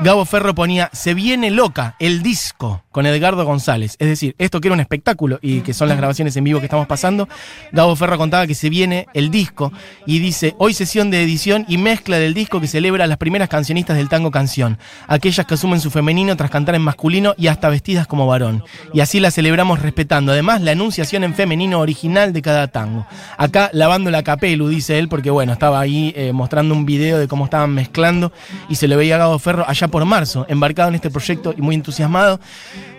Gabo 0.00 0.24
Ferro 0.24 0.54
ponía 0.54 0.88
Se 0.94 1.12
viene 1.12 1.50
loca, 1.50 1.96
el 1.98 2.22
disco, 2.22 2.82
con 2.90 3.04
Edgardo 3.04 3.44
González. 3.44 3.96
Es 3.98 4.08
decir, 4.08 4.34
esto 4.38 4.60
que 4.60 4.68
era 4.68 4.74
un 4.74 4.80
espectáculo 4.80 5.38
y 5.42 5.60
que 5.60 5.74
son 5.74 5.88
las 5.88 5.98
grabaciones 5.98 6.34
en 6.36 6.44
vivo 6.44 6.60
que 6.60 6.66
estamos 6.66 6.86
pasando. 6.86 7.28
Gabo 7.72 7.94
Ferro 7.94 8.16
contaba 8.16 8.46
que 8.46 8.54
se 8.54 8.70
viene 8.70 9.06
el 9.12 9.30
disco 9.30 9.70
y 10.06 10.18
dice: 10.18 10.54
Hoy 10.58 10.72
sesión 10.72 11.10
de 11.10 11.22
edición 11.22 11.66
y 11.68 11.76
mezcla 11.76 12.18
del 12.18 12.32
disco 12.32 12.60
que 12.60 12.68
celebra 12.68 13.04
a 13.04 13.06
las 13.06 13.18
primeras 13.18 13.50
cancionistas 13.50 13.98
del 13.98 14.08
tango 14.08 14.30
canción. 14.30 14.78
Aquellas 15.08 15.46
que 15.46 15.54
asumen 15.54 15.80
su 15.80 15.90
femenino 15.90 16.36
tras 16.36 16.50
cantar 16.50 16.74
en 16.74 16.82
masculino 16.82 17.34
y 17.36 17.48
hasta 17.48 17.68
vestidas 17.68 18.06
como 18.06 18.26
varón. 18.26 18.64
Y 18.94 19.00
así 19.00 19.20
la 19.20 19.30
celebramos 19.30 19.80
respetando. 19.80 20.32
Además, 20.32 20.62
la 20.62 20.72
enunciación 20.72 21.22
en 21.22 21.34
femenino 21.34 21.80
original 21.80 22.32
de 22.32 22.40
cada 22.40 22.68
tango. 22.68 23.06
Acá 23.36 23.68
lavando 23.74 24.10
la 24.10 24.22
capelu, 24.22 24.68
dice 24.68 24.98
él, 24.98 25.08
porque 25.08 25.30
bueno, 25.30 25.52
estaba 25.52 25.80
ahí 25.80 26.14
eh, 26.16 26.32
mostrando 26.32 26.74
un 26.74 26.86
video 26.86 27.18
de 27.18 27.28
cómo 27.28 27.44
estaban 27.44 27.74
mezclando 27.74 28.32
y 28.70 28.76
se 28.76 28.88
le 28.88 28.96
veía 28.96 29.16
a 29.16 29.18
Gabo 29.18 29.38
Ferro 29.38 29.64
allá 29.68 29.81
por 29.88 30.04
marzo, 30.04 30.46
embarcado 30.48 30.88
en 30.88 30.94
este 30.96 31.10
proyecto 31.10 31.54
y 31.56 31.62
muy 31.62 31.74
entusiasmado. 31.74 32.40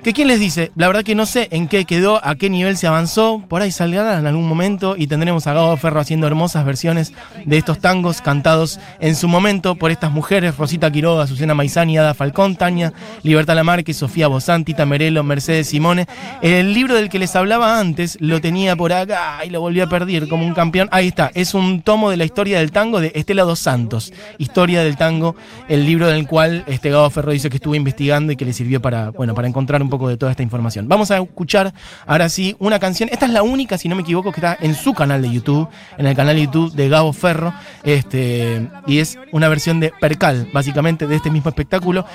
Que 0.04 0.12
quién 0.12 0.28
les 0.28 0.40
dice, 0.40 0.72
la 0.76 0.88
verdad 0.88 1.04
que 1.04 1.16
no 1.16 1.26
sé 1.26 1.48
en 1.52 1.70
qué 1.70 1.86
quedó, 1.86 2.20
a 2.26 2.36
qué 2.36 2.50
nivel 2.50 2.76
se 2.76 2.88
avanzó, 2.88 3.42
por 3.48 3.62
ahí 3.62 3.72
saldrá 3.72 4.20
en 4.20 4.28
algún 4.28 4.46
momento 4.48 4.96
y 4.98 5.08
tendremos 5.08 5.48
a 5.48 5.54
Gabo 5.54 5.78
Ferro 5.78 6.02
haciendo 6.02 6.28
hermosas 6.28 6.66
versiones 6.66 7.14
de 7.46 7.58
estos 7.58 7.80
tangos 7.80 8.22
cantados 8.22 8.82
en 9.00 9.16
su 9.16 9.30
momento 9.30 9.76
por 9.76 9.92
estas 9.92 10.12
mujeres, 10.12 10.58
Rosita 10.58 10.92
Quiroga, 10.92 11.26
Susana 11.26 11.54
Maizani, 11.54 11.98
Ada 11.98 12.14
Falcón, 12.14 12.58
Tania, 12.58 12.92
Libertad 13.24 13.56
Lamarque, 13.56 13.94
Sofía 13.94 14.28
Bozán, 14.28 14.66
Tita 14.66 14.86
Mercedes 14.86 15.68
Simone. 15.68 16.06
El 16.42 16.74
libro 16.74 16.96
del 16.96 17.08
que 17.08 17.20
les 17.20 17.34
hablaba 17.38 17.80
antes 17.80 18.18
lo 18.20 18.42
tenía 18.42 18.76
por 18.76 18.92
acá 18.92 19.46
y 19.46 19.52
lo 19.52 19.62
volví 19.62 19.80
a 19.80 19.88
perder 19.88 20.28
como 20.28 20.46
un 20.46 20.54
campeón. 20.54 20.90
Ahí 20.92 21.08
está, 21.08 21.32
es 21.34 21.54
un 21.54 21.82
tomo 21.82 22.10
de 22.10 22.18
la 22.18 22.26
historia 22.26 22.60
del 22.60 22.74
tango 22.74 23.00
de 23.00 23.14
Estela 23.16 23.44
dos 23.44 23.60
Santos, 23.60 24.12
Historia 24.38 24.84
del 24.84 24.98
tango, 24.98 25.38
el 25.70 25.86
libro 25.86 26.08
del 26.08 26.28
cual 26.28 26.66
este 26.74 26.90
Gabo 26.90 27.10
Ferro 27.10 27.32
dice 27.32 27.50
que 27.50 27.58
estuvo 27.58 27.76
investigando 27.76 28.32
y 28.32 28.36
que 28.36 28.46
le 28.46 28.54
sirvió 28.54 28.82
para, 28.82 29.12
bueno, 29.12 29.34
para 29.34 29.48
encontrar 29.48 29.82
un 29.82 29.90
poco 29.90 30.10
de 30.10 30.18
toda 30.18 30.32
esta 30.32 30.44
información. 30.44 30.88
Vamos 30.88 31.12
a 31.12 31.18
escuchar 31.18 31.74
ahora 32.06 32.30
sí 32.30 32.56
una 32.60 32.80
canción. 32.80 33.10
Esta 33.12 33.26
es 33.26 33.32
la 33.32 33.44
única, 33.44 33.78
si 33.78 33.88
no 33.88 33.96
me 33.96 34.02
equivoco, 34.02 34.32
que 34.32 34.40
está 34.40 34.58
en 34.60 34.76
su 34.76 34.94
canal 34.94 35.22
de 35.22 35.32
YouTube, 35.32 35.68
en 35.98 36.08
el 36.08 36.16
canal 36.16 36.36
de 36.36 36.44
YouTube 36.44 36.74
de 36.74 36.90
Gabo 36.90 37.14
Ferro. 37.14 37.54
Este, 37.84 38.70
y 38.88 39.00
es 39.00 39.18
una 39.32 39.48
versión 39.48 39.80
de 39.80 39.94
Percal, 40.00 40.50
básicamente, 40.54 41.08
de 41.08 41.16
este 41.16 41.32
mismo 41.32 41.50
espectáculo, 41.50 42.06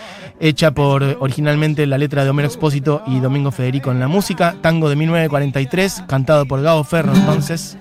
hecha 0.40 0.72
por 0.72 1.02
originalmente 1.20 1.86
la 1.86 1.98
letra 1.98 2.24
de 2.24 2.30
Homero 2.30 2.48
Expósito 2.48 3.02
y 3.06 3.20
Domingo 3.20 3.50
Federico 3.50 3.90
en 3.90 4.00
la 4.00 4.08
música. 4.08 4.56
Tango 4.60 4.88
de 4.88 4.96
1943, 4.96 6.04
cantado 6.06 6.46
por 6.46 6.62
Gabo 6.62 6.84
Ferro, 6.84 7.14
entonces 7.14 7.78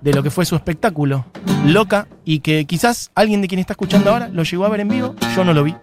de 0.00 0.12
lo 0.12 0.22
que 0.22 0.30
fue 0.30 0.44
su 0.44 0.54
espectáculo, 0.56 1.26
Loca, 1.66 2.08
y 2.24 2.40
que 2.40 2.64
quizás 2.64 3.10
alguien 3.14 3.42
de 3.42 3.48
quien 3.48 3.58
está 3.58 3.74
escuchando 3.74 4.10
ahora 4.10 4.28
lo 4.28 4.42
llegó 4.42 4.64
a 4.64 4.68
ver 4.68 4.80
en 4.80 4.88
vivo, 4.88 5.14
yo 5.36 5.44
no 5.44 5.52
lo 5.52 5.62
vi. 5.64 5.74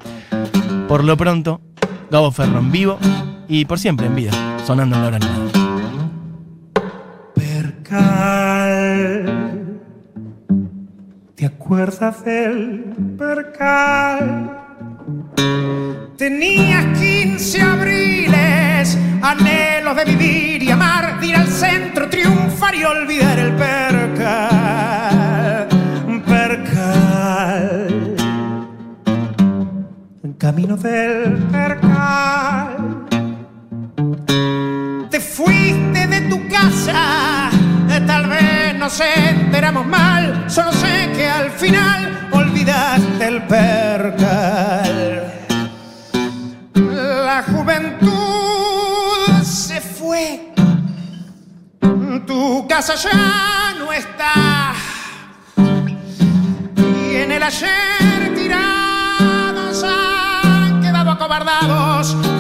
Por 0.88 1.04
lo 1.04 1.16
pronto, 1.18 1.62
Gabo 2.10 2.32
Ferro 2.32 2.60
en 2.60 2.72
vivo 2.72 2.98
y 3.48 3.66
por 3.66 3.80
siempre 3.80 4.08
en 4.08 4.16
vida, 4.16 4.32
sonando 4.66 4.96
en 4.96 5.02
la 5.02 5.08
hora. 5.08 5.20
Percal. 7.36 9.28
¿Te 11.36 11.46
acuerdas 11.46 12.26
del 12.26 12.86
percal? 13.18 14.64
Tenías 16.18 16.98
15 16.98 17.62
abriles, 17.62 18.98
anhelos 19.22 19.96
de 19.96 20.06
vivir 20.06 20.64
y 20.64 20.72
amar, 20.72 21.24
ir 21.24 21.36
al 21.36 21.48
centro, 21.48 22.10
triunfar 22.10 22.74
y 22.74 22.84
olvidar 22.84 23.37
camino 30.58 30.78
del 30.78 31.38
percal. 31.52 33.06
Te 35.12 35.20
fuiste 35.20 36.08
de 36.08 36.22
tu 36.22 36.48
casa, 36.48 37.52
eh, 37.92 38.02
tal 38.08 38.28
vez 38.28 38.76
nos 38.76 39.00
enteramos 39.00 39.86
mal, 39.86 40.50
solo 40.50 40.72
sé 40.72 41.12
que 41.16 41.30
al 41.30 41.52
final 41.52 42.30
olvidaste 42.32 43.28
el 43.28 43.44
percal. 43.44 45.32
La 46.74 47.44
juventud 47.44 49.44
se 49.44 49.80
fue, 49.80 50.54
tu 52.26 52.68
casa 52.68 52.96
ya 52.96 53.76
no 53.78 53.94
está, 53.94 54.74
y 56.76 57.16
en 57.16 57.32
el 57.32 57.44
ayer 57.44 57.97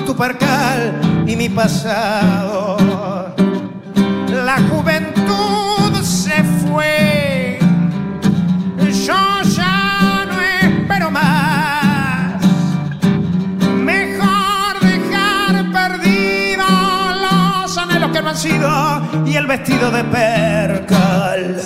tu 0.05 0.15
percal 0.15 0.99
y 1.25 1.35
mi 1.35 1.49
pasado. 1.49 2.77
La 4.45 4.57
juventud 4.69 6.01
se 6.03 6.43
fue. 6.43 7.59
Yo 9.05 9.41
ya 9.55 10.25
no 10.27 10.41
espero 10.41 11.11
más. 11.11 12.41
Mejor 13.75 14.79
dejar 14.81 15.71
perdido 15.71 16.65
los 17.21 17.77
anhelos 17.77 18.11
que 18.11 18.21
no 18.21 18.29
han 18.29 18.37
sido 18.37 19.01
y 19.25 19.35
el 19.35 19.47
vestido 19.47 19.91
de 19.91 20.03
percal. 20.03 21.61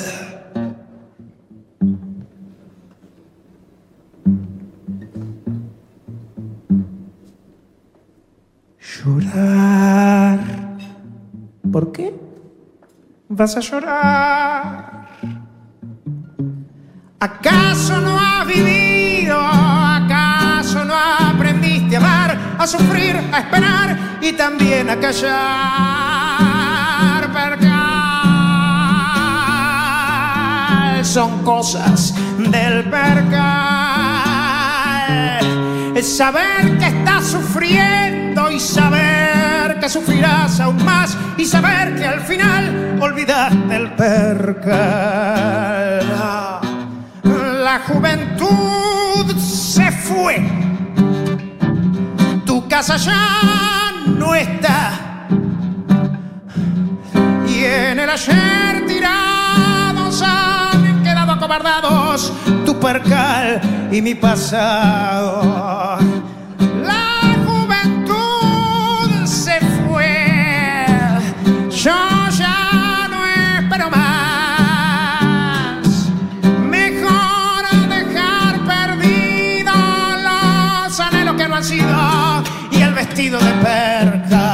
Llorar. 9.04 10.38
¿Por 11.72 11.92
qué? 11.92 12.14
Vas 13.30 13.58
a 13.58 13.60
llorar. 13.60 15.08
¿Acaso 17.20 18.00
no 18.00 18.20
has 18.20 18.46
vivido? 18.46 19.40
¿Acaso 19.40 20.86
no 20.86 20.94
aprendiste 20.94 21.96
a 21.96 22.00
amar, 22.00 22.38
a 22.60 22.68
sufrir, 22.68 23.16
a 23.32 23.40
esperar 23.40 23.98
y 24.22 24.34
también 24.34 24.88
a 24.90 25.00
callar? 25.00 25.32
Percal 27.34 27.82
son 31.04 31.44
cosas 31.44 32.14
del 32.38 32.84
percal. 32.90 33.42
Saber 36.02 36.78
que 36.80 36.88
estás 36.88 37.26
sufriendo 37.26 38.11
y 38.52 38.60
saber 38.60 39.80
que 39.80 39.88
sufrirás 39.88 40.60
aún 40.60 40.84
más 40.84 41.18
y 41.38 41.46
saber 41.46 41.96
que 41.96 42.06
al 42.06 42.20
final 42.22 42.98
olvidaste 43.00 43.76
el 43.76 43.92
percal. 43.94 44.72
La 47.24 47.80
juventud 47.88 49.36
se 49.38 49.92
fue, 49.92 50.42
tu 52.46 52.68
casa 52.68 52.98
ya 52.98 53.94
no 54.08 54.36
está 54.36 55.28
y 57.48 57.64
en 57.64 58.00
el 58.00 58.10
ayer 58.10 58.86
tirados 58.88 60.22
han 60.22 61.04
quedado 61.04 61.32
acobardados 61.34 62.34
tu 62.66 62.80
percal 62.80 63.62
y 63.92 64.02
mi 64.02 64.16
pasado. 64.16 66.00
Vestido 83.12 83.40
de 83.40 83.52
percal. 83.62 84.51